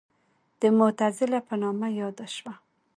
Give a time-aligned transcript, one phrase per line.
[0.61, 2.53] د معتزله په نامه یاده شوه.